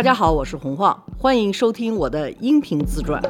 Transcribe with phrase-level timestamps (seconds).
[0.00, 3.22] 大家好，我是洪晃，欢迎收听我的音频自传。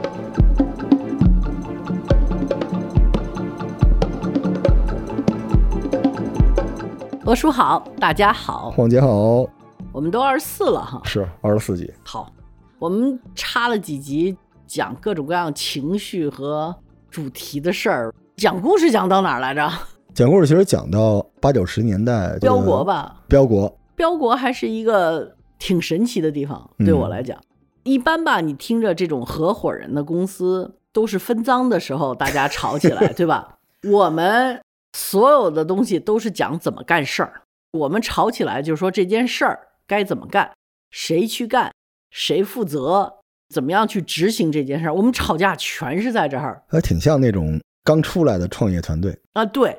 [7.25, 9.45] 罗叔好，大家好，晃姐好，
[9.91, 11.03] 我们都二十四了哈。
[11.05, 11.93] 是二十四集。
[12.05, 12.33] 好，
[12.79, 14.37] 我们插了几集
[14.69, 16.73] 讲各种各样情绪和
[17.11, 19.69] 主题的事儿，讲故事讲到哪儿来着？
[20.15, 27.39] 讲故事其实讲到八九十年代，标国吧，标国，标国还是一个挺神奇的地方，对我来讲，
[27.85, 33.59] 一般吧，你听着这种合伙人的公司都是分赃的时候，大家吵起来， 对吧？
[33.85, 34.61] 我们
[34.97, 37.43] 所有的东西都是讲怎么干事儿，
[37.73, 40.51] 我们吵起来就是说这件事儿该怎么干，
[40.91, 41.73] 谁去干，
[42.11, 43.21] 谁负责，
[43.55, 49.79] 怎么样去执行这件事儿，我们吵架全是在这儿，还挺像那种刚出来的创业团队啊，对。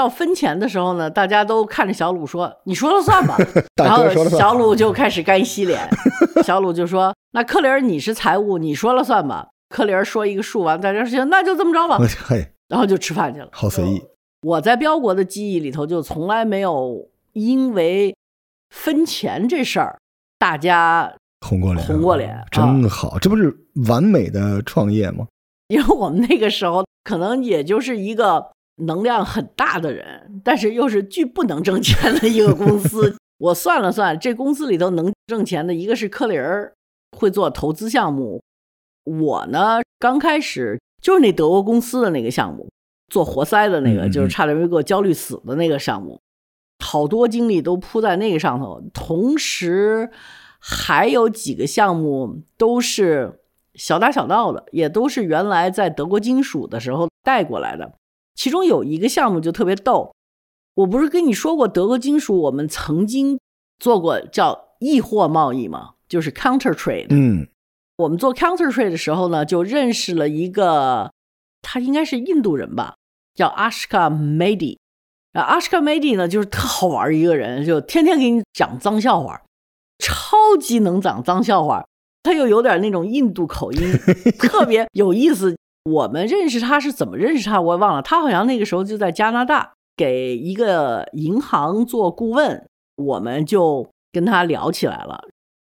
[0.00, 3.36] 到分钱的时候呢，大家都看着小鲁说：“你说了算吧。
[3.76, 5.78] ”然后小鲁就开始干洗脸。
[6.42, 11.98] 小鲁就说：“那克林儿你是财务，你说了算吧。”克林儿说一个数完，大家说：“行，那就这么着吧。
[12.68, 14.02] ”然后就吃饭去了，好随意。
[14.40, 18.16] 我在标国的记忆里头，就从来没有因为
[18.70, 19.98] 分钱这事儿
[20.38, 21.14] 大家
[21.46, 23.18] 红过脸，红过脸，真好。
[23.18, 23.54] 这不是
[23.86, 25.26] 完美的创业吗？
[25.68, 28.46] 因为我们那个时候可能也就是一个。
[28.80, 33.16] 能量很大的人，但是又是巨不能挣钱的一个公司。
[33.38, 36.74] 我算了算，这公司里头能挣钱的一个是科林儿，
[37.16, 38.42] 会做投资项目。
[39.04, 42.68] 我呢，刚开始就是那德国公司的那个项目，
[43.08, 46.20] 做活塞的那个，就是差点没给我焦虑死的那个项目，
[46.84, 48.82] 好多精力都扑在那个上头。
[48.92, 50.10] 同时
[50.58, 53.40] 还有几个项目都是
[53.74, 57.90] 小打小闹的，也都是原来在德国金属的时候带过来的。
[58.40, 60.14] 其中有一个项目就特别逗，
[60.72, 63.38] 我不是跟你说过德国金属，我们曾经
[63.78, 65.90] 做过叫易货贸易吗？
[66.08, 67.08] 就是 counter trade。
[67.10, 67.46] 嗯，
[67.98, 71.12] 我们做 counter trade 的时候呢，就认识了一个，
[71.60, 72.94] 他应该是印度人吧，
[73.34, 74.78] 叫 Ashka Mady。
[75.34, 79.42] 啊，Ashka Mady 呢，就是特好玩一个人，就天天给你讲脏笑话，
[79.98, 81.84] 超级能讲脏笑话，
[82.22, 83.92] 他又有点那种印度口音，
[84.40, 85.54] 特别有意思。
[85.90, 87.60] 我们认识他是怎么认识他？
[87.60, 88.02] 我也忘了。
[88.02, 95.28] 他好像那个时候就在加拿大给一个银行做顾问，我们就跟他聊起来了。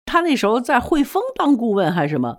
[0.06, 2.38] 他那时候在汇丰当顾问还是什么？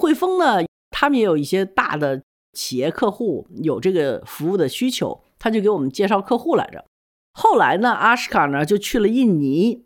[0.00, 2.22] 汇丰呢，他们也有一些大的
[2.52, 6.84] 企业客户有这个服务的需求，他就给我们介绍客户来着。
[7.32, 9.84] 后来呢，阿什卡呢就去了印尼。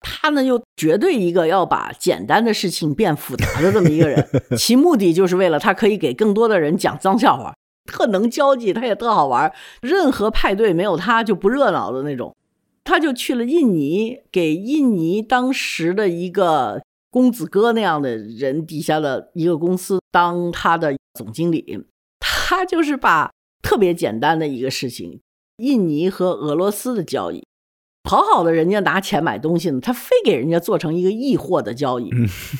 [0.00, 7.54] 他呢，又绝对一个要把简单的事情变复杂的这么一个人， 其目的就是为了他可以给更多的人讲脏笑话，
[7.90, 12.34] 特能交际，他也特好玩，任何派对没有他就不热闹的那种。
[12.84, 16.80] 他就去了印尼，给印尼当时的一个
[17.10, 21.84] 公子哥那样的人底下的一个公司当他的总经理，
[22.20, 25.20] 他就是把特别简单的一个事情，
[25.56, 27.42] 印尼和俄罗斯的交易。
[28.06, 32.08] 好好的，人家拿钱买东西呢，他非给人家做成一个易货的交易，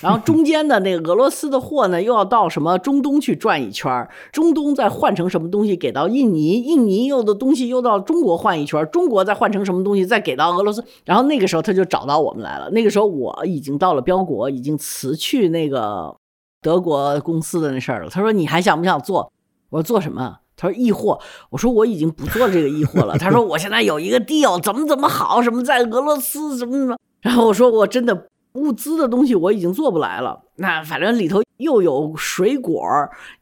[0.03, 12.69] 然后中间的那个俄罗斯的货呢，又要到什么中东去转一圈中东再换成什么东西给到印尼，印尼又的东西又到中国换一圈中国再换成什么东西再给到俄罗斯，然后那个时候他就找到我们来了。
[12.71, 16.17] 那个时候我已经到了标国，已经辞去那个
[16.61, 18.11] 德国公司的那事儿了。
[18.11, 19.33] 他说你还想不想做？
[19.71, 20.39] 我说做什么？
[20.57, 23.19] 他说易货，我说我已经不做这个易货了。
[23.19, 26.97] 他说我现在有一个 deal，怎么怎么好，什么在俄罗斯，什么什么。
[27.21, 30.41] 然后我说我真的物资的东西我已经做不来了。
[30.57, 32.83] 那反正里头又有水果，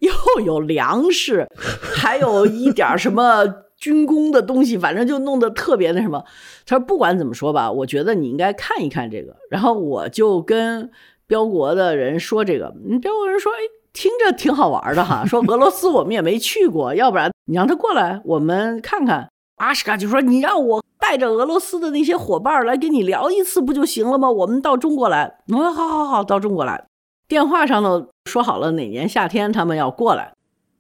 [0.00, 0.10] 又
[0.44, 1.46] 有粮食，
[1.94, 3.46] 还有一点什么
[3.76, 6.24] 军工的东西，反正就弄得特别那什么。
[6.66, 9.36] 他说不管怎么说吧，我觉得你应该看一看这个。
[9.50, 10.90] 然后我就跟
[11.28, 13.83] 标国的人说这个，标国人说，哎。
[13.94, 19.30] 听着挺好玩的哈， 说俄罗斯我们也没去过，要不然你让他过来，我们看看。
[19.56, 24.28] 阿什卡就说你让我带着俄罗斯的那些伙伴来跟你聊一次不就行了吗？
[24.28, 26.84] 我们到中国来，我说好好好，到中国来。
[27.28, 30.34] 电话上呢说好了哪年夏天他们要过来。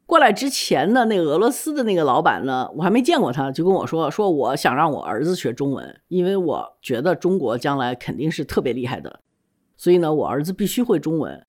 [0.06, 9.20] 过来之前呢，那个俄罗斯的那个老板呢，我还没见过他，就跟我说说我想让我儿子学中文，因为我觉得中国将来肯定是特别厉害的，
[9.76, 11.46] 所以呢，我儿子必须会中文。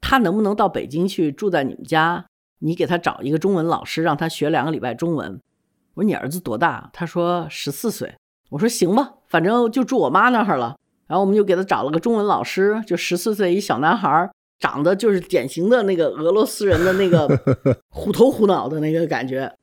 [0.00, 2.24] 他能不能到北京去住在你们家？
[2.60, 5.40] 你给他找一个中文老师，让他学两个礼拜中文。
[5.94, 6.90] 我说你儿子多大？
[6.92, 8.14] 他说十四岁。
[8.50, 10.76] 我说行吧，反正就住我妈那儿了。
[11.06, 17.28] 然后我们就给他找了个中文老师，就十四岁一小男孩，长得就是典型的那个俄罗斯人的那个
[17.90, 19.54] 虎头虎脑的那个感觉，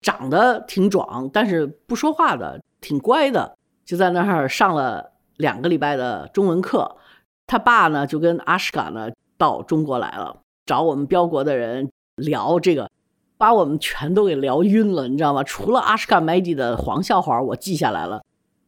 [0.00, 3.56] 长得挺壮，但是不说话的，挺乖的。
[3.84, 6.96] 就在那儿上了两个礼拜的中文课。
[7.46, 9.08] 他爸呢就跟阿什卡呢
[9.42, 12.88] 到中国来了，找我们标国的人聊这个，
[13.36, 15.42] 把我们全都给聊晕了，你知道吗？
[15.42, 18.22] 除了阿什卡麦迪的黄笑话，我记下来了，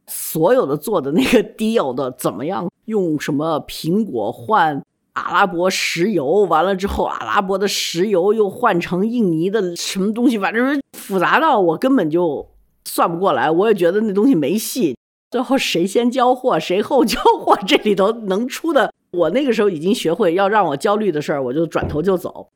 [0.05, 4.83] 所有的做的那个 deal 的怎么样，用什么苹果换
[5.13, 12.45] 阿拉伯石油，完了之后阿拉伯的石油又换成印尼的什么东西，反正复杂到我根本就
[12.83, 14.97] 算不过来，我也觉得那东西没戏。
[15.31, 22.49] 最后谁先交货，谁后交货，这里头能出的，我那个时候已经学会要让我焦虑的事儿，我就转头就走。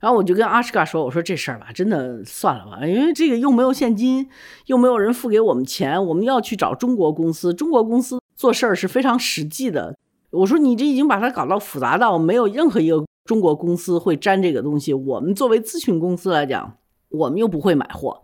[0.00, 4.28] 然后我就跟阿什卡说：“我说这事儿吧，真的算了吧，因为这个又没有现金，
[4.66, 7.54] 又没有人付给我们钱，我们要去找中国公司。
[7.54, 9.96] 中国公司做事儿是非常实际的。
[10.30, 14.92] 我说你这已经把它搞到复杂到没有任何一个中国公司会沾这个东西。
[14.92, 16.76] 我们作为咨询公司来讲，
[17.08, 18.22] 我们又不会买货。”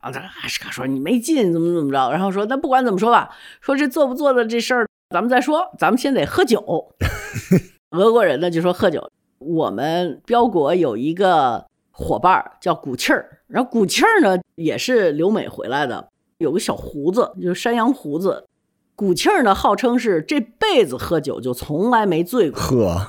[0.00, 2.10] 啊，他阿什卡说你没劲，怎么怎么着？
[2.10, 3.30] 然后说那不管怎么说吧，
[3.62, 6.94] 说这做不做的这事儿，咱们再说，咱们先得喝酒。
[7.90, 9.10] 俄国人呢就说喝酒。
[9.38, 16.08] 我们标国有一个伙伴叫古气儿，然后古气儿呢也是留美回来的，
[16.38, 18.46] 有个小胡子，就是山羊胡子。
[18.96, 22.60] 古气儿呢号称是这辈子喝酒就从来没醉过。
[22.60, 23.08] 呵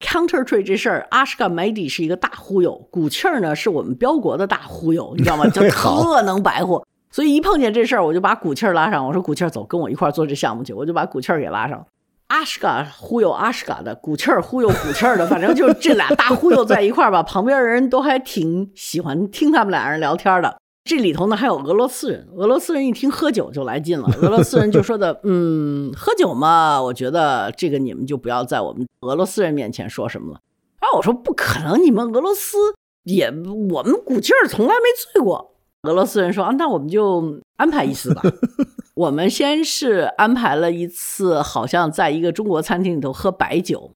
[0.00, 5.48] ，counter trade 这事儿，阿什卡梅迪是一个大忽悠，古气儿呢是我们标国的大忽悠，你知道吗？
[5.50, 6.86] 就好特能白活。
[7.16, 9.06] 所以一碰见这事儿，我就把古气儿拉上。
[9.06, 10.74] 我说古气儿走，跟我一块儿做这项目去。
[10.74, 11.82] 我就把古气儿给拉上。
[12.26, 17.22] 阿什卡忽悠阿什卡的，古气儿忽悠古气儿的，反正就这俩大忽悠在一块儿吧。
[17.22, 20.58] 旁边人都还挺喜欢听他们俩人聊天的。
[20.84, 24.06] 这里头呢还有俄罗斯人，俄罗斯人一听喝酒就来劲了。
[24.20, 30.40] 俄罗斯人就说的， 嗯，喝酒嘛，我觉得这个你们就不要在我们俄罗斯人面前说什么了。
[30.82, 32.58] 然后我说不可能，你们俄罗斯
[33.04, 33.30] 也
[33.70, 34.82] 我们古劲儿从来没
[35.14, 35.55] 醉过。
[35.86, 38.22] 俄罗斯人说啊，那我们就安排一次吧。
[38.94, 43.92] 我们先是安排了一次，好像在一个中国餐厅里头喝白酒，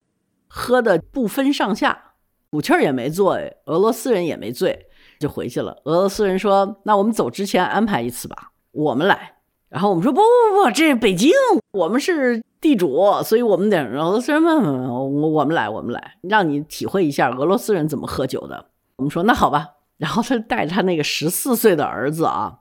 [0.47, 2.13] 喝的不分上下，
[2.51, 4.87] 古气儿也没醉，俄罗斯人也没醉，
[5.19, 5.81] 就回去了。
[5.85, 9.37] 俄罗斯人说：“那我们走之前安排一次吧，我们来。”
[9.71, 11.31] 然后我们说：“不不不，这北京，
[11.73, 18.67] 我们是地主，所以我们得。”俄罗斯人问问我我们来，我们来，让你体会一下俄罗斯人怎么喝酒的。
[18.97, 19.69] 我们说：“那好吧。”
[20.01, 22.61] 然后他带着他那个十四岁的儿子啊，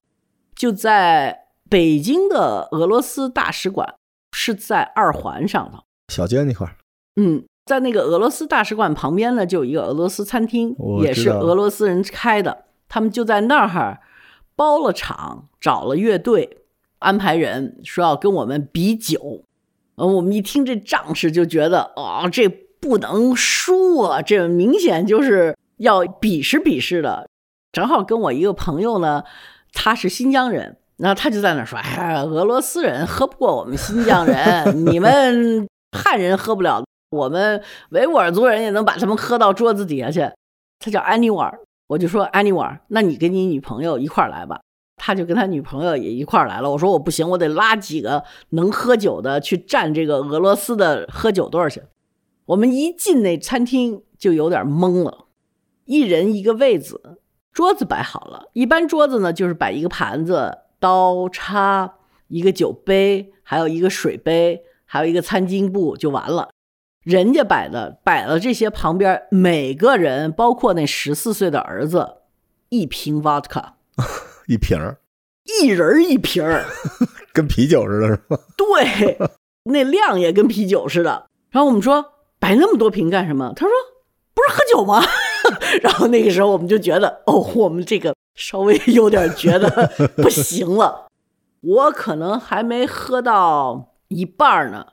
[0.53, 3.95] 就在北京的俄罗斯大使馆，
[4.33, 5.79] 是在二环上头。
[6.09, 6.75] 小街那块儿，
[7.15, 12.65] 嗯，在那个俄罗斯大使馆旁边呢，就有一个俄罗斯餐厅，也是俄罗斯人开的。
[12.89, 13.99] 他们就在那儿
[14.55, 16.57] 包了场，找了乐队，
[16.97, 19.45] 安排人说要跟我们比酒。
[19.95, 27.27] 呃，我们一听这仗势，就觉得哦、这不能输啊，这明显就是要比试比试的。
[27.71, 29.23] 正好跟我一个朋友呢，
[29.73, 35.67] 他是新疆人，然后他就在那说：“哎呀，俄罗斯人喝不过我们新疆人，你们
[35.97, 40.29] 汉人喝不了，我们维吾尔族人也能把他们喝到桌子底下去。”
[40.79, 44.61] 他叫安妮瓦尔，我就说安妮瓦尔，那你跟你女朋友一块儿来吧。
[45.01, 46.69] 他就跟他女朋友也一块儿来了。
[46.69, 51.81] 我说我不行，我得拉几个能喝酒的去占这个俄罗斯的喝酒队儿去。
[52.47, 55.25] 我们一进那餐厅就有点懵了，
[55.89, 57.17] 一人一个位子，
[57.51, 58.51] 桌子摆好了。
[58.53, 61.95] 一般桌子呢就是摆一个盘子、刀叉、
[62.27, 66.49] 一个酒杯，还有一个水杯，还有一个餐巾布就完了。
[67.03, 72.17] 人家摆的摆了这些旁边，每个人包括那十四岁的儿子，
[72.69, 73.71] 一瓶 vodka，
[74.47, 74.99] 一瓶儿，
[75.59, 76.65] 一人一瓶儿。
[77.33, 78.37] 跟啤酒似的，是吗？
[78.55, 79.17] 对，
[79.63, 81.25] 那量也跟啤酒似的。
[81.49, 83.53] 然后我们说摆那么多瓶干什么？
[83.55, 83.71] 他说
[84.35, 85.01] 不是喝酒吗？
[85.81, 89.67] 然后那个时候我们就觉得，哦，我们这个稍微有点觉得
[90.17, 91.07] 不行了。
[91.61, 94.85] 我可能还没喝到一半儿呢，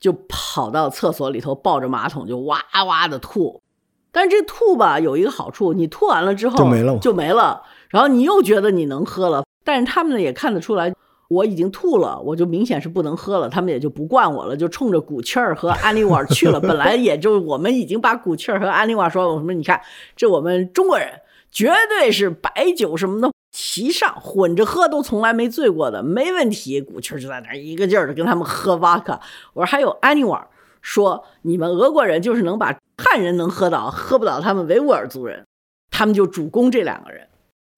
[0.00, 3.62] 就跑到厕所里头抱着马桶就哇哇的吐。
[4.10, 7.62] 但是这吐吧有一个好处，你吐完了之后就没了就没了。
[7.88, 10.92] 然后你又觉得你能喝了，但是他们呢也看得出来，
[11.28, 16.58] 我已经吐了，我就明显是不能喝了，他们也就不灌我了，就冲着古气儿和安利瓦去了。
[16.62, 19.80] 本来也就我们已经把古气儿和安利瓦说，我说你看，
[20.14, 21.08] 这我们中国人
[21.50, 26.80] 绝对是白酒什么的齐上，混着喝都从来没醉过的，没问题。
[26.80, 29.20] 古气儿就在那儿一个劲儿的跟他们喝哇卡。
[29.54, 30.46] 我说还有安利瓦
[30.80, 35.44] 说，你们俄国人就是能把汉人能喝倒，喝不倒他们维吾尔族人，
[35.90, 37.26] 他们就主攻这两个人。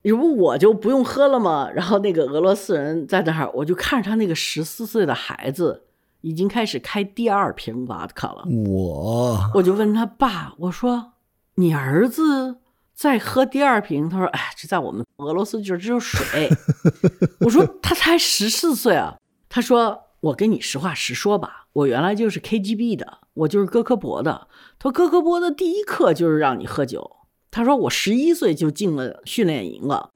[0.03, 1.69] 要不我就不用喝了吗？
[1.75, 5.85] 然后那个俄罗斯人在那儿，我就看着他那个十四岁的孩子
[6.21, 8.45] 已经开始开第二瓶瓦特卡了。
[8.69, 11.15] 我我就问他爸，我说
[11.57, 12.59] 你儿子
[12.95, 14.09] 在喝第二瓶？
[14.09, 16.49] 他说：“哎，这在我们俄罗斯就只有水。
[17.41, 19.17] ”我说他才十四岁啊。
[19.49, 24.49] 他说：“我跟你实话实说吧，我原来就是 KGB 的，我就是哥科博的。
[24.79, 27.18] 他说哥科博的第一课就是让你喝酒。
[27.51, 30.11] 他说我十一岁就进了训练营了。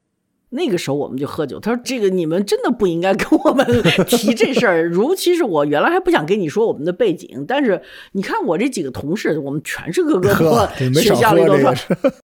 [0.54, 1.58] 那个时候我们就喝酒。
[1.58, 3.66] 他说：“这个你们真的不应该跟我们
[4.06, 4.92] 提这事儿。
[4.92, 7.80] 尤其是我原来还不想跟你说我们的背景，但是
[8.12, 10.28] 你看我这几个同事，我们全是各个
[11.00, 11.72] 学校里都说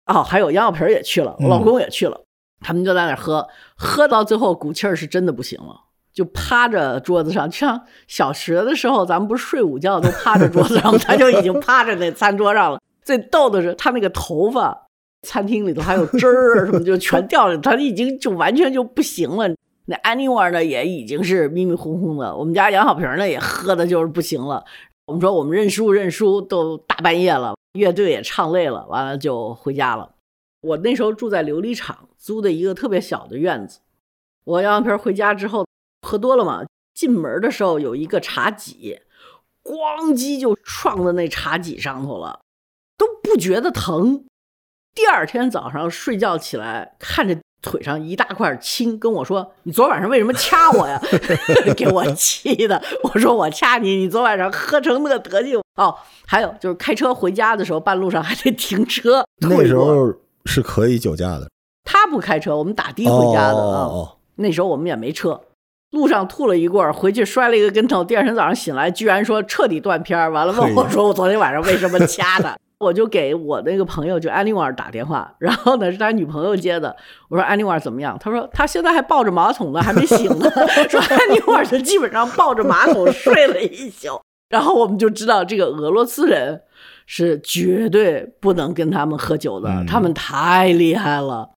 [0.06, 2.22] 啊， 还有杨小平也去了，我老公也去了，
[2.60, 5.76] 他们就在那喝，喝到最后鼓气儿是真的不行了，
[6.14, 12.80] 就趴着桌子上，就像小学的时候咱们不是睡午觉都趴着桌子上，他就已经趴着那餐桌上了。
[13.04, 14.90] 最逗的是他那个头发。”
[15.24, 17.58] 餐厅里头还有汁儿什么，就全掉了。
[17.60, 19.48] 他已经就完全就不行了。
[19.86, 22.36] 那 anywhere 呢，也已经是迷迷糊糊的。
[22.36, 24.64] 我们家杨小平呢，也喝的就是不行了。
[25.06, 30.14] 我们说我们认输认输，都大半夜了，乐队也唱累了，完了就回家了。
[30.62, 33.80] 我那时候住在琉璃厂租的一个特别小的院子。
[34.44, 35.66] 我杨小平回家之后
[36.02, 36.64] 喝多了嘛，
[36.94, 39.00] 进门的时候有一个茶几，
[39.64, 42.40] 咣叽就撞在那茶几上头了，
[42.98, 44.26] 都不觉得疼。
[44.94, 51.02] 第二天早上睡觉起来，看着腿上一大块青，跟我说：“你昨晚上为什么掐我呀？”
[51.78, 52.82] 给我气的。
[53.04, 55.96] 我说：“我掐你，你昨晚上喝成那德行。”哦，
[56.28, 59.24] 还有就是开车回家的时候，半路上还得停车。
[59.40, 60.14] 那时候
[60.46, 61.50] 是可以酒驾的。
[61.86, 64.14] 他不开车，我们打的回家的啊。
[64.36, 65.40] 那时候我们也没车，
[65.92, 68.04] 路上吐了一罐，回去摔了一个跟头。
[68.04, 76.96] 第二天早上醒来，居然说彻底断片完了问我说：“我昨天晚上为什么掐他？”我就给我那个朋友就安妮瓦打电话，然后呢是他女朋友接的。
[77.30, 78.18] 我说安妮瓦怎么样？
[78.20, 80.50] 他说他现在还抱着马桶呢，还没醒呢。
[80.90, 84.20] 说安妮瓦就基本上抱着马桶睡了一宿。
[84.50, 86.62] 然后我们就知道这个俄罗斯人
[87.06, 91.52] 是绝对不能跟他们喝酒的，他们太厉害了。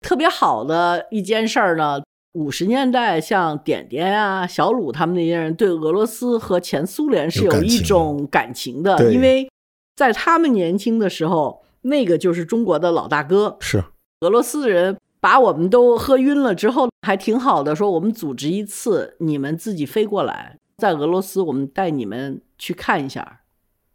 [0.00, 2.00] 特别好的一件事儿呢，
[2.32, 9.48] 五十年代像点点啊、小鲁他们那些人对俄罗斯和前苏联是有一种感情的，因为。
[9.96, 13.56] 在他们年轻的时候，那个就是中国的老大哥。
[13.60, 13.82] 是
[14.20, 23.40] 俄罗斯人把我们都喝晕了之后，还挺好的，说我们组织一次，你们自己飞过来，在俄罗斯我们带你们去看一下。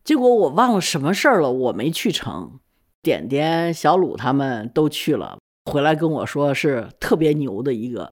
[0.04, 2.60] 结果我忘了什么事儿了，我没去成。
[3.04, 5.38] 点点、小鲁他们都去了，
[5.72, 8.12] 回来跟我说是特别牛的一个。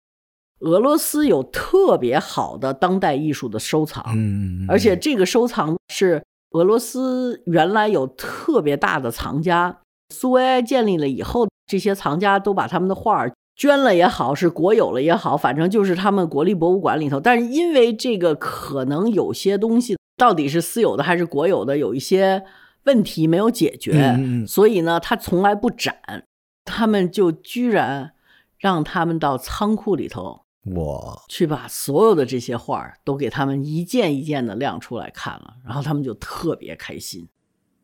[0.60, 6.24] 俄罗斯有特别好的当代艺术的收藏，嗯，而且这个收藏是。
[6.52, 13.26] 俄罗斯原来有特别大的藏家，苏维埃建立了以后，这些藏家都把他们的画
[13.56, 17.20] 捐了也好，是国有了也好，反正就是他们国立博物馆里头。
[17.20, 22.44] 但是因为这个可能有些东西到底是私有的还是国有的，有一些
[22.86, 26.24] 问题没有解决，所以呢，他从来不展，
[26.66, 28.14] 他们就居然
[28.58, 30.42] 让他们到仓库里头。
[30.66, 37.28] 我去把所有的这些画儿都给他们一件一件的亮出来看了，然后他们就特别开心。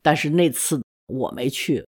[0.01, 1.85] 但是那次我没去，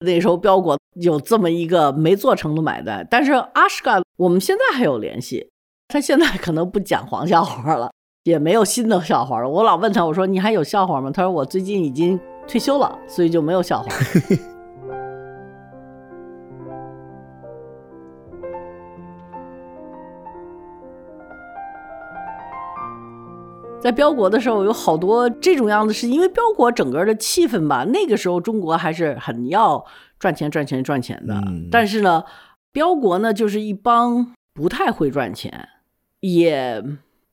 [0.00, 3.06] 那时候标国有这么一个没做成的买卖。
[3.08, 5.50] 但是阿什卡我们现在还有联系，
[5.88, 7.92] 他现在可能不讲黄笑话了，
[8.24, 9.48] 也没有新的笑话了。
[9.48, 11.10] 我老问他，我说你还有笑话吗？
[11.10, 13.88] 他说我最近已经退休了，所以就没有笑话。
[23.84, 26.10] 在标国的时候，有好多这种样的事情。
[26.10, 29.84] 因为标国整个的气氛吧，那个时候中国还是很要
[30.18, 31.38] 赚钱、赚钱、赚钱的。
[31.70, 32.24] 但是呢，
[32.72, 35.68] 标国呢就是一帮不太会赚钱，
[36.20, 36.82] 也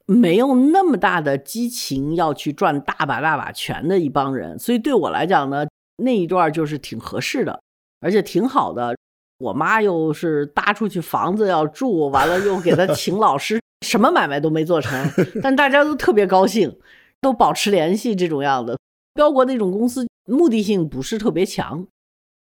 [0.06, 4.60] 没有那么大的激情要去赚大把大把钱的一帮人。
[4.60, 5.66] 所以对我来讲呢，
[6.04, 7.62] 那一段就是挺合适的，
[8.02, 8.94] 而且挺好的。
[9.38, 13.62] 我妈又是搭出去房子要住，完了又给她请老师。
[13.82, 15.10] 什么买卖都没做成，
[15.42, 16.80] 但大家都特别高兴，
[17.20, 18.16] 都保持联系。
[18.16, 18.78] 这种样的
[19.14, 21.86] 标国那种公司，目的性不是特别强，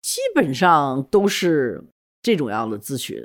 [0.02, 1.84] 基本上都是
[2.22, 3.16] 这种样的咨询。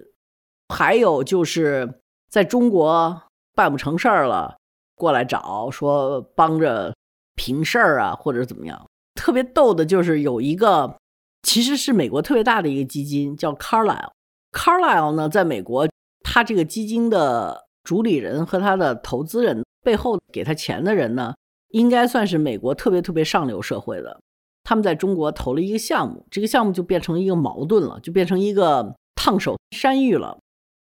[0.69, 3.23] 还有就是在中国
[3.55, 4.57] 办不成事儿了，
[4.95, 6.93] 过来找说帮着
[7.35, 8.85] 平事儿啊，或者怎么样。
[9.15, 10.97] 特别逗的就是有一个，
[11.43, 14.11] 其实是美国特别大的一个基金，叫 Carlyle。
[14.51, 15.87] Carlyle 呢，在美国，
[16.23, 17.67] 它这个基金的。
[17.83, 21.33] 主理人和他的投资人背后给他钱的人呢，
[21.69, 24.19] 应该算是美国特别特别上流社会的。
[24.63, 30.37] 他们在中国投了一个项目，这个项目就变成一个矛盾了，就变成一个烫手山芋了。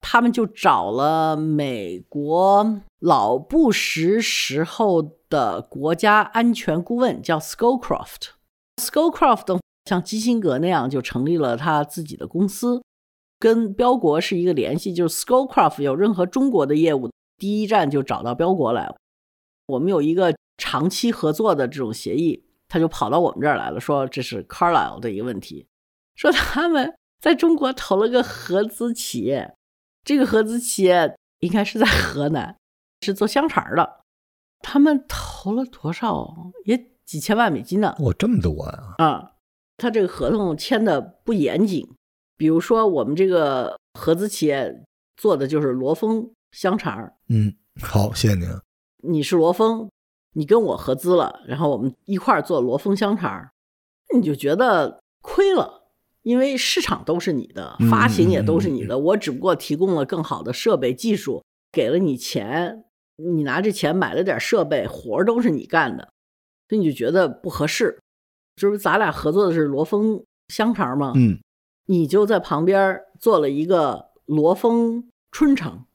[0.01, 8.31] 他们就找了美国老布什时候的国家安全顾问，叫 Scowcroft。
[8.81, 12.81] Scowcroft 像基辛格那样，就成立了他自己的公司。
[13.41, 18.95] 跟标国是一个联系，就是 Scowcroft 有任何中国的业务，第一站就找到标国来了。
[19.65, 25.65] 我们有一个长期合作的这种协议，他就跑到我们这儿来了，说这是 Carlyle 的一个问题，
[26.15, 29.55] 说他们在中国投了个合资企业，
[30.03, 32.55] 这个合资企业应该是在河南，
[33.01, 34.01] 是做香肠的，
[34.60, 36.51] 他们投了多少？
[36.65, 37.95] 也几千万美金呢。
[38.01, 38.93] 哇，这么多啊！
[39.00, 39.31] 啊，
[39.77, 41.89] 他这个合同签的不严谨，
[42.41, 44.83] 比如说我们这个合资企业
[45.15, 48.50] 做的就是罗峰香肠，嗯，好，谢谢您。
[49.03, 49.88] 你是罗峰，
[50.33, 53.48] 你跟我合资了，然后我们一块儿做罗峰香肠，
[54.15, 55.83] 你就觉得亏了，
[56.24, 62.86] 因为市场都是你的，发行也都是你的，我只不过提供了更好的设备技术，给了你钱，
[63.17, 66.10] 你拿这钱买了点设备，活儿都是你干的，
[66.67, 68.00] 所以你就觉得不合适。
[68.55, 71.13] 这不咱俩合作的是罗峰香肠吗？
[71.15, 71.39] 嗯，
[71.91, 75.88] 你就在旁边做了一个罗峰春肠。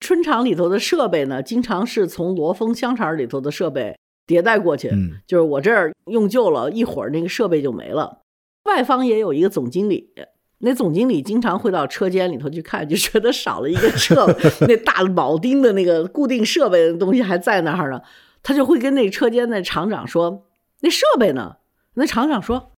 [0.00, 3.96] 春厂里头的设备呢，经常是从罗峰香肠里头的设备
[4.26, 8.22] 迭代过去，嗯就是我这儿用旧了，一会儿那个设备就没了。
[8.64, 10.12] 外方也有一个总经理，
[10.58, 14.26] 那总经理经常会到车间里头去看，就觉得少了一个车，
[14.66, 18.02] 那大铆钉的那个固定设备的东西还在那儿呢，
[18.42, 20.46] 他就会跟那车间的厂长说
[20.82, 21.58] ：“那设备呢？”
[21.94, 22.72] 那厂长说：“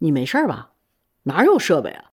[0.00, 0.72] 你没事儿吧？
[1.22, 2.09] 哪有设备啊？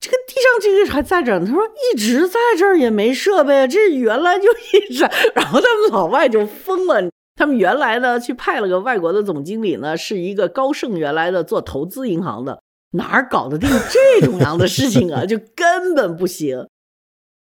[0.00, 5.04] 这个地上这个还在这儿呢。”他说：“一直在这儿也没设备啊，这原来就一直。
[5.34, 7.08] ”然后他们老外就疯了。
[7.36, 12.60] 他们原来呢去派了个外国的总经理呢，是一个高盛原来的做投资银行的，
[12.92, 15.24] 哪儿搞得定这种样的事情啊？
[15.26, 16.66] 就根本不行。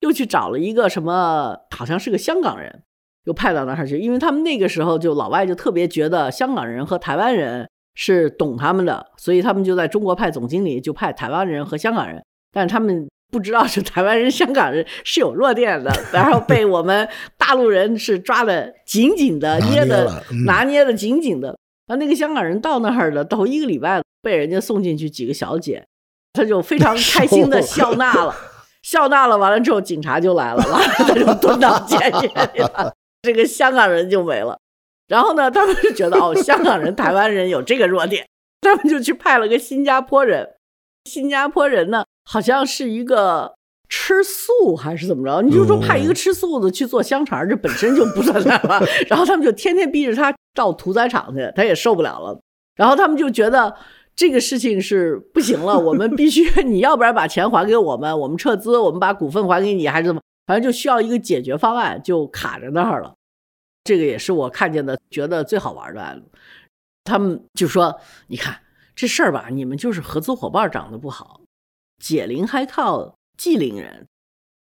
[0.02, 2.84] 又去找了一个什么，好像是个香港人，
[3.26, 21.58] 又派到那儿去，因为他们那个时候就老外就特别觉得香港人和台湾人是懂他们的，所以他们就在中国派总经理，就派台湾人和香港人，但是他们不知道是台湾人、香港人是有弱点的，然后被我们大陆人是抓的紧紧的，捏捏的拿捏的紧紧的。
[21.88, 25.86] 然后那个香港人到那儿了，头一个礼拜被人家送进去几个小姐，
[26.34, 28.36] 他就非常 开心的笑纳了，
[28.84, 29.38] 笑纳了。
[29.38, 34.58] 完了之后，警察就来了，完了他就蹲到监狱里了，这个香港人就没了。
[35.08, 38.26] 然后呢，他们就觉得哦，香港人、台湾人有这个弱点，
[38.62, 40.50] 他们就去派了个新加坡人。
[41.06, 43.54] 新加坡人呢，好像是一个
[43.90, 45.42] 吃素还是怎么着？
[45.42, 48.80] 你就说派一个吃素的去做香肠，这本身就不算什么。
[49.10, 52.40] 然后他们就天天逼着他到屠宰场去，他也受不了了。
[52.78, 53.76] 然后他们就觉得
[54.16, 60.22] 这个事情是不行了，我们必须，你要不然把钱还给我们，我们撤资，我们把股份还给你，还是怎么？
[60.48, 63.14] 反正就需要一个解决方案，就卡在那儿了。
[63.84, 66.24] 这个也是我看见的，觉得最好玩的案例。
[67.04, 68.58] 他们就说：“你看
[68.96, 71.41] 这事儿吧，你们就是合作伙伴长得不好，
[72.02, 74.08] 解铃还靠系铃人。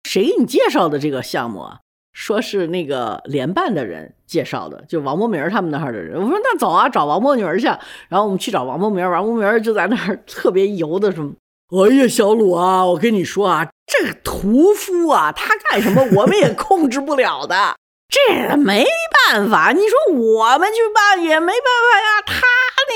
[0.08, 1.80] 谁给你介绍的这个项目啊？
[2.12, 6.22] 说是那个联办的人介绍的，就王博明他们那儿的人。
[6.22, 7.66] 我说那走啊，找王博明去。
[7.66, 11.32] 然后我们去找王博明，王博明就在那儿特别油的什么。
[11.70, 17.74] 哎呀，小鲁啊，我跟你说啊，这个屠夫啊，他干什么我们也控制不了的。
[18.14, 18.86] 这没
[19.28, 22.22] 办法，你说我们去办也没办法呀。
[22.24, 22.42] 他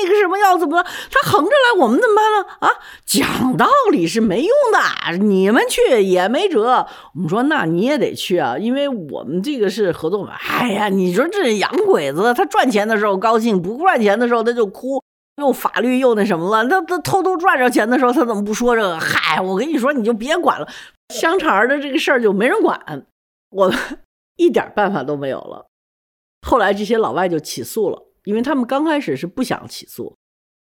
[0.00, 2.46] 那个什么要怎么，他横着来，我们怎么办呢？
[2.60, 2.70] 啊，
[3.04, 6.86] 讲道理是没用的，你们去也没辙。
[7.14, 10.34] 我们说那你也得去啊，因为我们这个是合作嘛。
[10.60, 15.02] 哎呀，你说这洋鬼子，他赚钱的时候高兴，不赚钱的时候他就哭。
[15.40, 18.98] 又法律又那什么了，他他偷偷赚着钱的时候，他怎么不说这个？
[18.98, 20.68] 嗨，我跟你说，你就别管了，
[21.14, 23.06] 香肠的这个事儿就没人管，
[23.50, 23.72] 我
[24.38, 25.66] 一点办法都没有了。
[26.40, 30.16] 后来这些老外就起诉了，因为他们刚开始是不想起诉，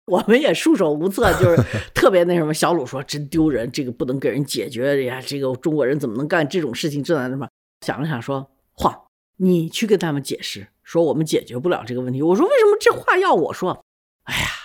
[0.07, 1.63] 我们也束手无策，就是
[1.95, 2.53] 特别那什么。
[2.53, 7.03] 小鲁说：“真丢人，这个不能给人解决呀，这个中国人怎么能干这种事情？
[7.03, 7.49] 这那什么？”
[7.87, 9.07] 想了想说：“晃，
[9.39, 13.85] 你去跟他们解释，说我们解决不了这个问题。”我说：“为什么这话要我说？”
[14.25, 14.60] 哎呀。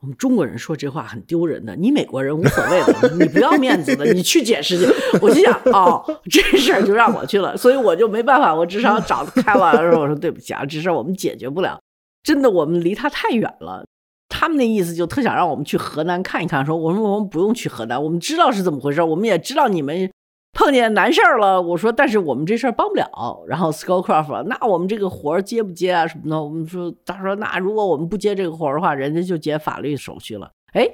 [0.00, 4.86] 我们中国人说这话很丢人的，你美国人无所谓的，你不要面子的，你去解释去。
[5.20, 11.78] 我心想，哦，这事儿就让我去了，所以我就没办法，我至少找开完了之后，我说对不起啊，这事儿我们解决不了，
[12.22, 13.84] 真的，我们离他太远了。
[14.30, 20.10] 他们那意思就特想让我们去河南看一看，说我们我们不用去河南，我们知道是怎么回事，我们也知道你们。
[20.52, 23.08] 碰见难事儿了，我说，但是我们这事儿帮不了。
[23.46, 26.06] 然后 Scowcroft，那我们这个活儿接不接啊？
[26.06, 26.42] 什么的？
[26.42, 30.50] 我们说，他说，那如果我们不接这个活儿的话，人家就接法律手续了。
[30.72, 30.86] 哎，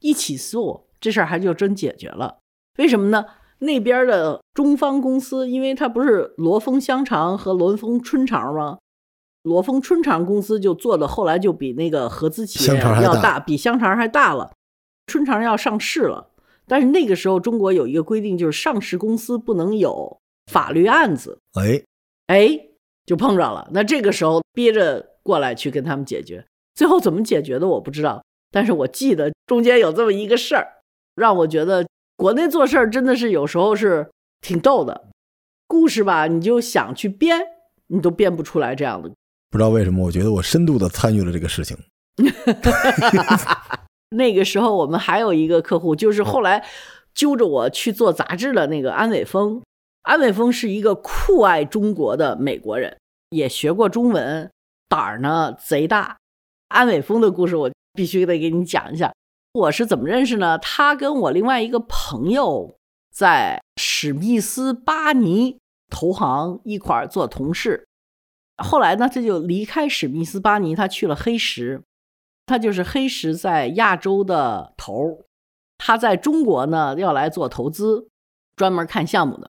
[0.00, 2.38] 一起诉，这事儿还就真解决了。
[2.76, 3.24] 为什么呢？
[3.60, 8.78] 那边的中方公司，因为它不是罗峰香肠和罗峰春肠吗？
[9.42, 14.52] 罗峰春肠公司就做的，后来就比那个合资企业要大，比香肠还大了。
[15.06, 16.27] 春肠要上市了。
[16.68, 21.38] 但是那个时候，中国有一个规定，就是上市公司不能有法律案子。
[21.54, 21.82] 哎
[22.26, 22.60] 哎，
[23.06, 23.68] 就碰着了。
[23.72, 26.44] 那这个时候憋着过来去跟他们解决。
[26.74, 30.68] 最后怎么解决的我不知道，但是我记得中间有这么一个事儿，
[31.14, 35.08] 让我觉得国内做事儿真的是有时候是挺逗的。
[35.66, 37.40] 故事吧，你就想去编，
[37.88, 39.10] 你都编不出来这样的。
[39.50, 41.76] 不知道为什么，我觉得我深度的参与了这个事情。
[44.10, 46.66] 那个时候我们还有一个客户，就是后来
[47.14, 49.62] 揪着我去做杂志的那个安伟峰。
[50.02, 52.96] 安伟峰是一个酷爱中国的美国人，
[53.30, 54.50] 也学过中文，
[54.88, 56.16] 胆儿呢贼大。
[56.68, 59.12] 安伟峰的故事我必须得给你讲一下。
[59.52, 60.58] 我是怎么认识呢？
[60.58, 62.76] 他跟我另外一个朋友
[63.10, 65.58] 在史密斯巴尼
[65.90, 67.86] 投行一块儿做同事，
[68.62, 71.82] 后来呢，他就离开史密斯巴尼，他去了黑石。
[72.48, 74.94] 他就是黑石在亚洲的头
[75.76, 78.08] 他在中国呢要来做投资，
[78.56, 79.48] 专门看项目的，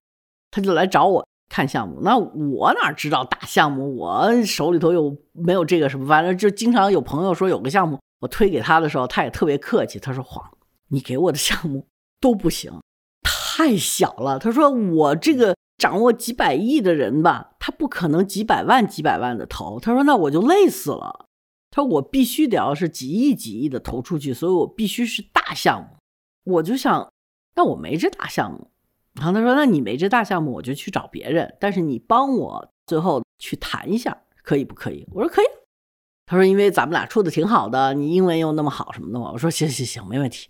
[0.51, 2.01] 他就来找我看项目。
[2.03, 3.95] 那我哪知道大项目？
[3.95, 10.47] 我手里头又没有这个什么，反正就经常有朋友说有个项目，我推给他的时候，他也特别客气，他说：“黄，
[10.89, 11.87] 你给我的项目
[12.21, 12.71] 都不行，
[13.23, 21.25] 太小了。”他说：“我这个掌握几百亿的人吧，他不可能几百万几百万的投。”他说：“那我就累死了。”
[21.71, 25.97] 他说：“我必须得要是几亿几亿的投出去，所以我必须是大项目。”
[26.45, 27.11] 我就想，
[27.55, 28.71] 那我没这大项目。
[29.13, 31.55] 然后他说：“那你没这大项目，我就去找别人。
[31.59, 35.45] 但是你帮我最后去谈一下，可以不可以？”我说：“可以。”
[36.25, 40.49] 他说：“因为咱们俩处的挺好的，你英文又那么好什么的嘛。”我说：“行行行，没问题。”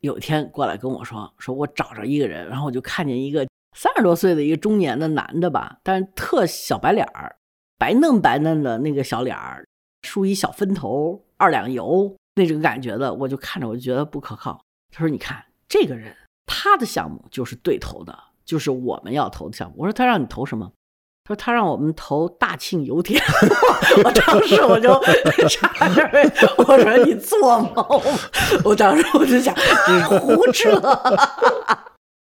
[0.00, 7.36] 有一天过来跟我说：“说我找着一个人，然后我就看见一个三十多岁的一个中年的男的吧，但是特小白脸儿，
[7.78, 9.64] 白嫩白嫩的那个小脸儿。”
[10.02, 14.60] 梳一小分头，二两油那种感觉的，我就看着我就觉得不可靠。
[14.92, 20.72] 他说：“你看这个人，他的项目就是对头的，就是我们要投的项目。”我说：“他让你投什么？”
[21.24, 23.22] 他说：“他让我们投大庆油田。”
[24.04, 25.00] 我当时我就
[25.48, 28.02] 差点，我说：“你做梦！”
[28.64, 30.70] 我当时我就想你胡扯。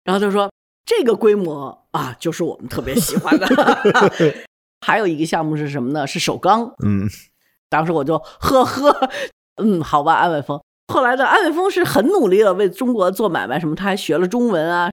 [0.05, 0.51] 然后他说
[0.87, 3.47] ：“这个规模啊，就是我们特别喜欢的。”
[4.87, 6.07] 还有一个项目是什么呢？
[6.07, 6.75] 是首钢。
[6.85, 7.09] 嗯。
[7.75, 9.11] 当时我就呵呵，
[9.57, 10.61] 嗯，好吧，安伟峰。
[10.87, 14.93] 后来的安伟峰是很努力了，为中国做买卖，什么他还学了中文啊。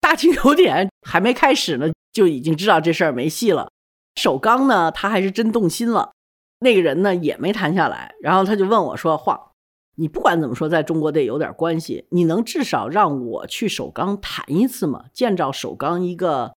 [0.00, 3.68] 大庆油田还没开始呢，就已经知道这事儿没戏了。
[4.16, 6.12] 首钢呢，他还是真动心了。
[6.60, 8.14] 那个人呢，也没谈下来。
[8.22, 9.50] 然后他就问我说：“话，
[9.96, 15.04] 你不管怎么说，在中国得有点关系，你能至少让我去首钢谈一次吗？
[15.12, 16.54] 见着首钢一个。”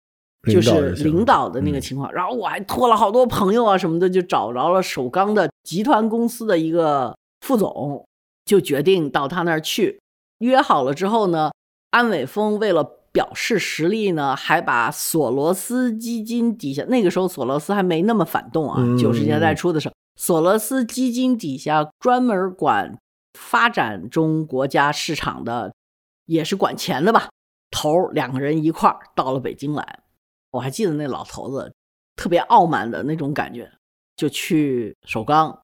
[0.46, 8.04] 就是领导的那个情况，然后我还托了好多朋友啊什么的，就找着了首钢的集团公司的一个副总，
[8.44, 10.00] 就决定到他那儿去。
[10.38, 11.52] 约好了之后呢，
[11.90, 22.98] 安伟峰为了表示实力呢，还把索罗斯基金底下那个时候索罗斯还没那么反动啊，九十年代初的时候，索罗斯基金底下专门管
[23.38, 25.72] 发展中国家市场的，
[26.26, 27.28] 也是管钱的吧，
[27.70, 30.00] 头两个人一块儿到了北京来。
[30.53, 31.73] 我还记得那老头子
[32.15, 33.71] 特别傲慢的那种感觉，
[34.15, 35.61] 就去首钢，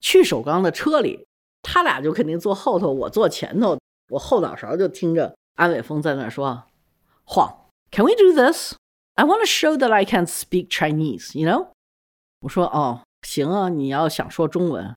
[0.00, 1.26] 去首钢的车里，
[1.62, 3.78] 他俩就肯定坐后头，我坐前头，
[4.10, 8.74] 我后脑勺就听着安伟峰在那说：“晃，Can we do this?
[9.14, 11.68] I want to show that I can speak Chinese, you know？”
[12.40, 14.94] 我说：“哦，行啊，你要想说中文。”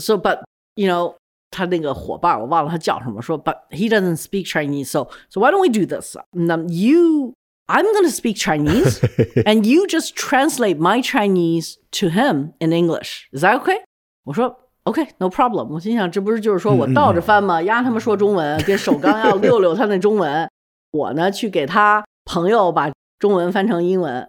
[0.00, 0.42] So, but
[0.74, 1.16] you know，
[1.50, 6.16] 他那个伙伴我忘了他叫什么，说：“But he doesn't speak Chinese, so so why don't we do this?
[6.32, 7.34] Now you。”
[7.69, 8.99] I'm going to speak Chinese,
[9.45, 13.29] and you just translate my Chinese to him in English.
[13.31, 13.83] Is that okay?
[14.23, 15.67] 我说 OK, no problem.
[15.67, 17.61] 我心想，这不是就是说我倒着翻吗？
[17.61, 20.49] 丫他们说中文，跟首钢要溜溜他那中文，
[20.91, 24.27] 我呢去给他朋友把中文翻成英文，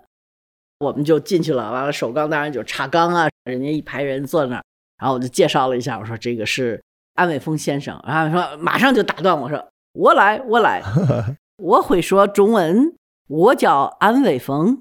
[0.80, 1.72] 我们就进去了。
[1.72, 4.62] 完了，首钢当然就查岗啊，人家一排人坐那儿，
[4.98, 6.78] 然后我就介绍了一下，我说这个是
[7.14, 10.82] 安伟峰先生，然后说马上就打断我说我来，我来，
[11.56, 12.94] 我会说中文。
[13.30, 14.80] 我叫安伟峰，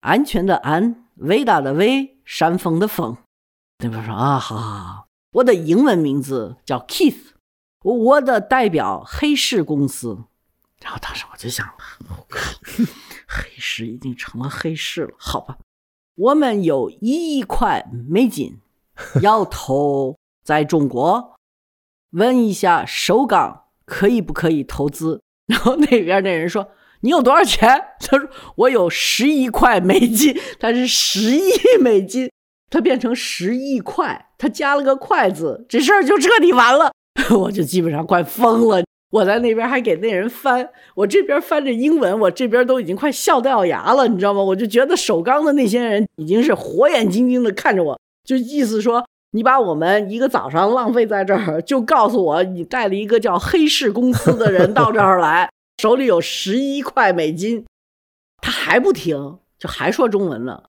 [0.00, 3.16] 安全的安，伟大的伟，山峰的峰。
[3.78, 7.34] 对方说啊，好好好，我的英文名字叫 Keith，
[7.82, 10.24] 我的代表黑市公司。
[10.80, 11.64] 然后当时我就想，
[12.08, 12.58] 我靠，
[13.28, 15.58] 黑市已经成了黑市了，好吧？
[16.16, 18.58] 我们有一亿块美金
[19.22, 21.36] 要投在中国，
[22.10, 25.22] 问一下首钢可以不可以投资？
[25.46, 26.68] 然后那边那人说。
[27.04, 27.68] 你有多少钱？
[28.00, 32.30] 他说我有十一块美金，他是十亿美金，
[32.70, 36.90] 他变成十亿块，他加了个块字，这事儿就彻底完了。
[37.38, 38.82] 我就基本上快疯了。
[39.10, 44.42] 我在那边还给那人翻，我这边翻着英文，我这边都已经快笑掉牙了，你知道吗？
[44.42, 57.66] 我就觉得首钢的那些人已经是火眼金睛的看着我，就意思说你把我们一个早上浪费在这儿，就告诉我你带了一个叫黑市公司的人到这儿来，手里有十一块美金，
[58.40, 60.62] 他还不停，就还说中文呢。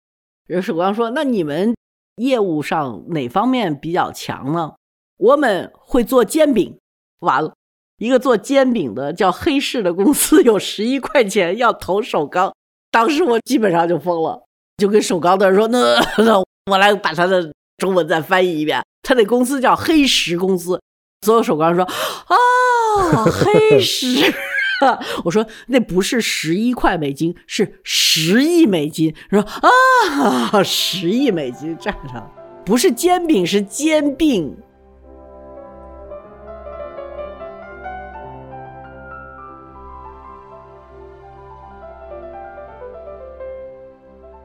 [0.48, 1.76] 人守刚说：“那你们
[2.18, 4.74] 业务上哪方面比较强呢？”
[5.18, 6.78] 我们会做煎饼。
[7.20, 7.54] 完了，
[7.98, 12.54] 一个做煎饼的叫黑市的公司有十一块钱要投首钢，
[12.91, 14.44] 当时我基本上就疯了，
[14.78, 18.84] 就跟首钢的人说：“那那我来把他的中文再翻译一遍。
[19.02, 20.82] 他那公司叫黑石公司。”
[21.26, 21.84] 所有首钢说
[22.28, 24.34] ：“啊，黑石。”
[25.26, 29.16] 我说那不是十一块美金，是十亿美金。
[29.30, 32.32] 说啊，十亿美金站上，
[32.66, 34.56] 不是煎饼，是煎饼。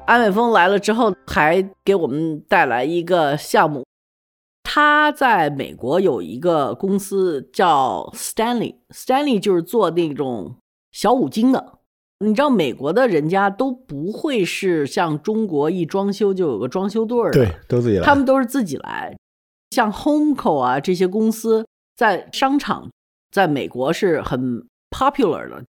[0.06, 3.84] 安伟峰来了之后，还给我们带来一个项目。
[4.72, 10.54] 他在美国有一个公司叫 Stanley，Stanley 就是做那种
[10.92, 11.80] 小五金的。
[12.20, 18.04] 你知道美国的人家都不会是像中国一装修就有个装修队儿，对，都自己来。
[18.04, 19.16] 他们都是自己来。
[19.72, 22.88] 像 Homeco 啊这些公司在商场，
[23.32, 25.64] 在美国是很 popular 的。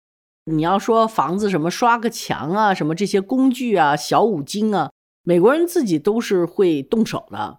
[0.47, 4.91] 你要说房子什么刷个墙啊，什么这些工具啊，小五金啊，
[5.23, 7.59] 美国人自己都是会动手的。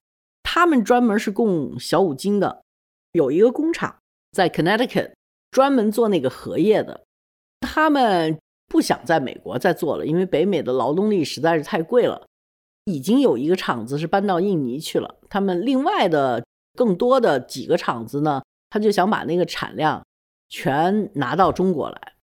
[0.51, 2.63] 他们专门是供小五金的，
[3.11, 3.97] 有一个工厂
[4.31, 5.11] 在 Connecticut，
[5.51, 7.05] 专门做那个荷叶的。
[7.61, 8.35] 他们
[8.67, 12.25] 不想在美国再做了，因为北美的劳动力实在是太贵了。
[12.85, 15.17] 已经有一个厂子是搬到印尼去了。
[15.29, 20.03] 他们另外的更多的几个厂子呢，他就想把那个产量
[20.49, 22.13] 全拿到中国来，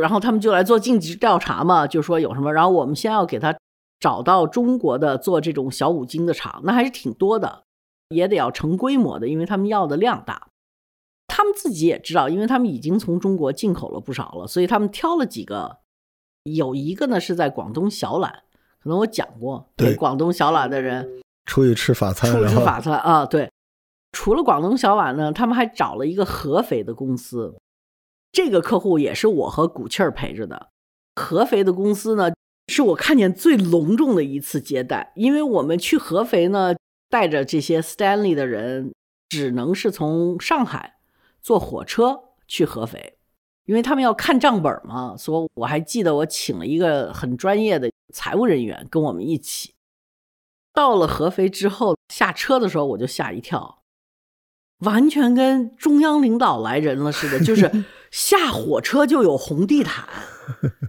[0.00, 3.54] 然后他们就来做尽职调查嘛，就说有什么，然后我们先要给他
[4.00, 7.64] 找到中国的做这种小五金的厂，那还是挺多的。
[8.08, 10.48] 也得要成规模的，因为他们要的量大。
[11.28, 15.78] 他们自己也知道，因为他们已经从中国进口了不少了，所以他们挑了几个。
[16.44, 18.30] 有一个呢是在广东小榄，
[18.80, 23.50] 可能我讲过，对广东小榄的人出去吃法餐，出去吃法餐啊，对。
[24.12, 27.56] 除了广东小榄呢，他们还找了一个合肥的公司。
[28.30, 30.68] 这个客户也是我和古气儿陪着的。
[31.16, 32.32] 合肥的公司呢，
[32.68, 36.74] 是我看见最隆重的一次接待，因为我们去合肥呢。
[37.08, 38.92] 带着这些 Stanley 的人，
[39.28, 40.96] 只能是从上海
[41.40, 43.18] 坐火车去合肥，
[43.64, 45.16] 因为他们要看账本嘛。
[45.16, 49.74] 所以我还记得我请了一个很专业的财务人员跟我们一起。
[50.72, 53.82] 到了合肥之后，下车的时候我就吓一跳，
[54.80, 60.06] 完全跟中央领导来人了似的，就 是下火车就有红地毯，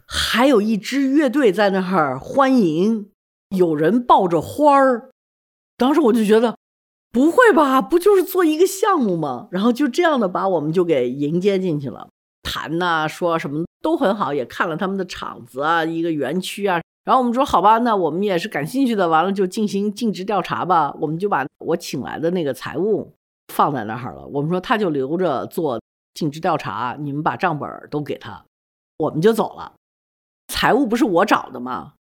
[0.06, 3.12] 还有一支乐队在那儿欢迎，
[3.56, 5.12] 有人抱着花儿。
[5.78, 6.58] 当时我就觉得，
[7.12, 7.82] 不会吧？
[7.82, 9.48] 不就是做一个项目吗？
[9.52, 12.10] 然后就这样的把我们就给迎接进去了，
[12.42, 16.82] 谈呐，说什么都很好，也看了他们的厂子啊，一个园区啊。
[17.06, 20.94] 然后我们说好吧，那我们也是感兴趣的，完了就进行尽职调查吧。
[21.00, 23.14] 我们就把我请来的那个财务
[23.54, 24.28] 放在那儿了。
[24.28, 25.80] 我们说他就留着做
[26.16, 28.44] 尽职调查，你们把账本都给他，
[28.98, 29.72] 我们就走了。
[30.48, 31.94] 财务不是我找的吗？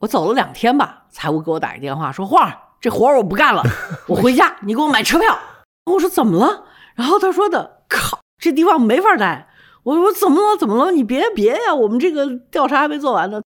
[0.00, 2.69] 我走了两天吧，财务给我打一电话说话。
[2.80, 3.62] 这活儿我不干了，
[4.08, 5.38] 我回家，你给我买车票。
[5.84, 6.64] 我说怎么了？
[6.94, 9.48] 然后他说的，靠，这地方没法待。
[9.82, 10.56] 我说怎么了？
[10.56, 10.90] 怎么了？
[10.90, 13.42] 你别别呀，我们这个调查还没做完呢。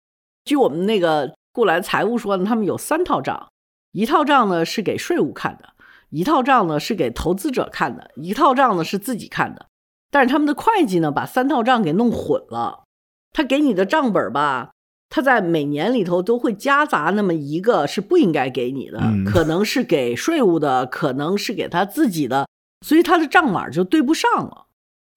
[0.45, 3.49] 据我们那个雇来财务说呢，他们有三套账，
[3.91, 5.69] 一套账呢是给税务看的，
[6.09, 9.67] 一套账呢是给投资者看的，一套账呢是自己看的。
[10.11, 12.83] 但是他们的会计呢把三套账给弄混了，
[13.31, 14.71] 他给你的账本吧。
[15.15, 22.47] 他在每年里头都会夹杂那么一个是不应该给你的，可能是给税务的，可能是给他自己的，
[22.83, 24.65] 所以他的账码就对不上了。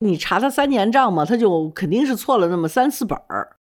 [0.00, 3.56] 你查他三年账嘛，他就肯定是错了那么三四本儿。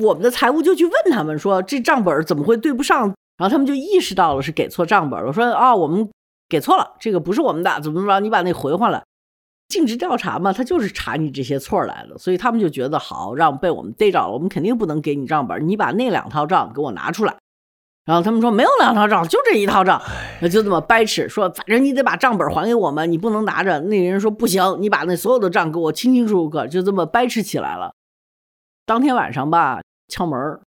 [0.00, 3.14] 我们的财务就去问他们说这账本怎么会对不上？
[3.36, 6.08] 然后他们就意识到了是给错账本了，说啊我们
[6.48, 8.20] 给错了，这个不是我们的，怎么着？
[8.20, 9.04] 你把那回回来。
[9.68, 17.36] 尽职调查嘛，他就是查你这些错来的，所以他们就觉得好，让被我们逮着了，我们肯定不能给你账本，你把那两套账给我拿出来。
[18.04, 20.00] 然后他们说没有两套账，就这一套账，
[20.40, 23.80] 那就这么掰扯，说反正你得把账本还给我们，你不能拿着。
[23.80, 27.92] 那人说不行，你把那所有的账给我清清楚楚个，就这么掰扯起来了。
[28.86, 30.60] 当天晚上吧，敲门，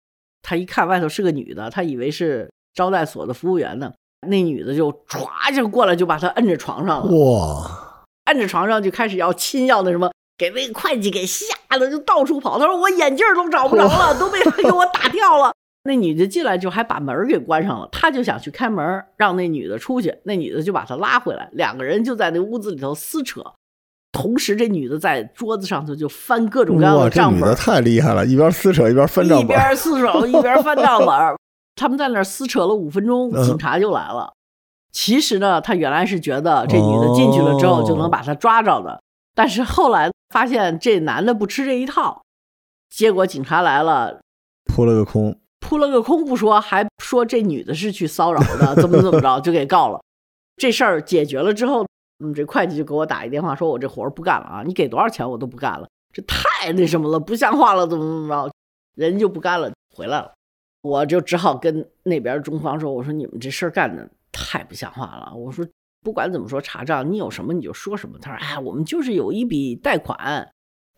[0.40, 3.92] 他一看外头是个女的，他以为是招待所的服务员呢，
[4.26, 7.14] 那女的就歘就过来，就把他摁在床上了。
[7.14, 7.85] 哇！
[8.26, 12.58] 按着床上就开始要亲，要那什么，给那个会计给吓得就到处跑。
[12.58, 15.52] 他说我眼镜都找不着了，都被他给我打掉了。
[15.84, 23.42] 那女的进来就还把门给关上了，他就想去开门让那女的出去，那女的就把他拉回来，两个人就在那屋子里头撕扯。
[24.10, 29.56] 同时，这女的在桌子上头就翻各种各样的账本女的，太厉害了，一边撕扯一边翻账本一本。
[29.56, 31.36] 边撕扯一边翻账本儿。
[31.76, 34.32] 他们在那儿撕扯了五分钟，嗯警察就来了。
[34.96, 39.02] 其实呢，他原来是觉得这女的进去了之后哦就能把他抓着的，
[39.34, 42.22] 但是后来发现这男的不吃这一套，
[42.88, 44.22] 结果警察来了，
[44.64, 50.00] 扑了个空，扑了个空不说，还说这女的是去骚扰的， 怎么怎么着，就给告了。
[50.56, 51.84] 这事儿解决了之后，
[52.24, 58.50] 嗯，这会计就给我打一电话，说我这活儿不干了啊，你给多少钱我都不干了，这太那什么了，不像话了，怎么怎么着，
[58.94, 60.32] 人就不干了，回来了。
[60.80, 65.66] 我就只好跟那边中方说，我说你们这事儿干的太不像话了，我说
[66.02, 68.18] 不管怎么说查账，你有什么你就说什么。
[68.20, 70.48] 他说，哎，我们就是有一笔贷款。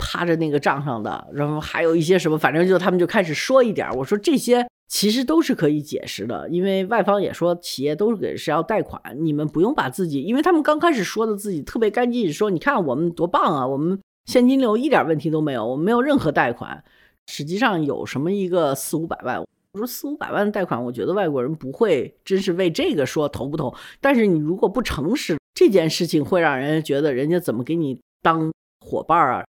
[0.01, 3.91] 趴着那个账上的，然后还有一些什么，反正就他们就开始说一点。
[3.97, 16.85] 我说这些其实都是可以解释的，因为外方也说企业都是给是要贷款，你们不用把自己，因为他们刚开始说的自己特别干净，说你看我们多棒啊，我们现金流一点问题都没有，我们没有任何贷款。
[17.27, 23.75] 实际上有什么一个四五百万，我说四五百万的贷款，我觉得外国人不会真是为这个说投不投。
[24.01, 28.51] 但是你如果不诚实，这件事情会让人家觉得人家怎么给你当
[28.81, 29.45] 伙伴儿啊？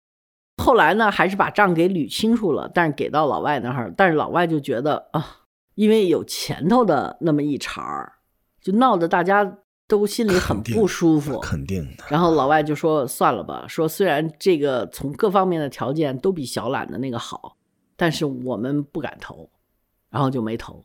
[0.63, 5.43] 后来呢，还是把账给捋清楚了，但是给到老外那儿，但是老外就觉得啊，
[5.75, 8.13] 因为有前头的那么一茬儿，
[8.59, 11.39] 就闹得大家都心里很不舒服。
[11.39, 12.03] 肯定的。
[12.09, 17.55] 然后老外就说算了吧，说虽然这个从各方面的条件都比小懒的那个好，
[17.95, 19.47] 但是我们不敢投，
[20.17, 20.83] 然后就没投。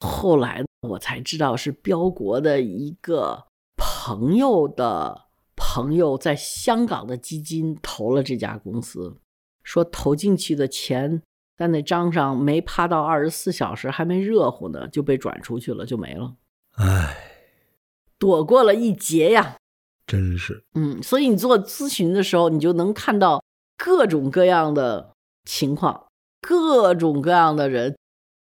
[0.00, 9.16] 后来我才知道是标国的一个朋友的朋友在香港的基金投了这家公司，
[9.62, 11.22] 说投进去的钱
[11.56, 16.34] 在那章上没趴到二十四小时，还没热乎呢，就被转出去了，就没了，
[16.72, 17.16] 唉，
[18.18, 19.56] 躲过了一劫呀。
[20.04, 23.40] 真是嗯，所以你做咨询的时候，你就能看到
[23.78, 25.12] 各种各样的
[25.44, 26.06] 情况，
[26.40, 27.96] 各种各样的人。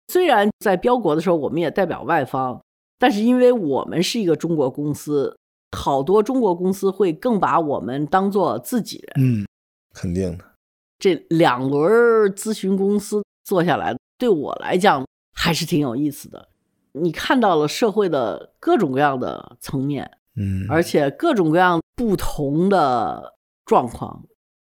[0.09, 2.61] 虽然在标国的时候，我们也代表外方，
[2.99, 5.37] 但是因为我们是一个中国公司，
[5.77, 9.43] 好多中国公司会更把我们当做自己人。
[9.43, 9.47] 嗯，
[9.93, 10.45] 肯定的。
[10.99, 16.49] 这两轮儿咨询公司做下来，对我来讲还是挺有意思的。
[16.93, 24.25] 你看到了社会的各种各样的层面，嗯，而且各种各样不同的状况。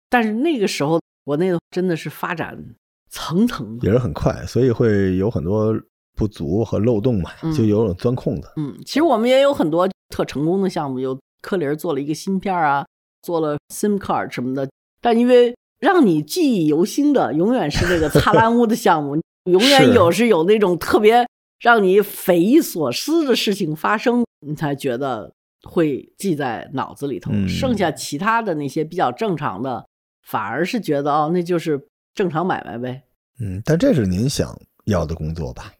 [0.08, 2.76] 但是那个时候，国内真的是发展
[3.12, 3.86] 层层的。
[3.86, 5.72] 也是很快，所以会有很多
[6.16, 8.52] 不足和漏洞嘛，嗯就有种钻空子。
[8.56, 12.84] 嗯，其实我们也有很多特成功的项目，有科林做了一个芯片啊，
[13.22, 14.68] 做了 SIM card 什么的。
[15.00, 19.16] 但因为让你记忆犹新的，永远是这个擦蓝屋的项目，
[19.50, 21.26] 永远有是有那种特别
[21.60, 25.32] 让你匪夷所思的事情发生，你才觉得
[25.64, 27.30] 会记在脑子里头。
[27.32, 29.84] 嗯剩下其他的那些比较正常的，
[30.22, 33.02] 反而是觉得哦，那就是正常买卖呗。
[33.40, 35.72] 嗯，但这是您想要的工作吧？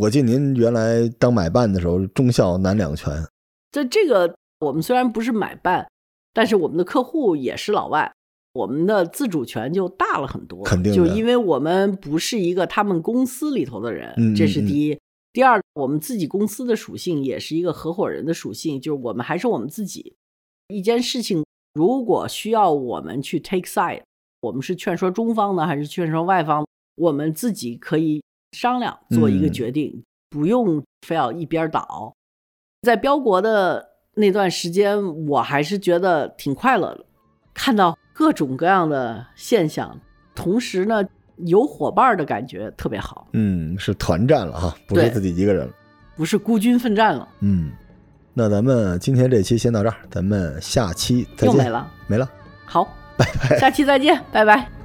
[0.00, 3.12] 我记得您原来当买办的时候，忠孝难两全。
[3.70, 5.86] 这这个我们虽然不是买办，
[6.32, 8.12] 但是我们的客户也是老外，
[8.54, 10.62] 我们的自主权就大了很多。
[10.64, 14.98] 肯定就因为我们不是一个他们公司里头的人，嗯这是第一。
[15.32, 20.14] 第二，我们自己公司的属性也是一个合伙人的属性，就是我们还是我们自己。
[20.68, 24.02] 一件事情如果需要我们去 take side，
[24.42, 26.66] 我们是劝说中方呢，还是劝说外方？
[26.96, 32.12] 我们自己可以商量做一个嗯决定，不用非要一边倒。
[32.82, 37.04] 在标国的那段时间，我还是觉得挺快乐的，
[37.54, 39.96] 看到各种各样的现象，
[40.34, 41.04] 同时呢，
[41.36, 45.72] 有伙伴的感觉特别好，嗯，是团战了哈，不是自己一个人了。
[46.16, 47.70] 不是孤军奋战了，嗯，
[48.34, 51.56] 那咱们今天这期先到这儿，咱们下期再见。
[51.56, 51.90] 又没了。
[52.08, 52.28] 没了。
[52.66, 52.86] 好，
[53.58, 54.81] 下期再见，拜拜。